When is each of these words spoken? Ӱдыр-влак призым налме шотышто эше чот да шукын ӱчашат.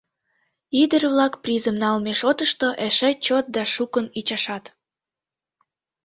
Ӱдыр-влак 0.81 1.33
призым 1.43 1.75
налме 1.83 2.13
шотышто 2.21 2.67
эше 2.87 3.09
чот 3.25 3.45
да 3.55 3.63
шукын 3.73 4.05
ӱчашат. 4.19 4.65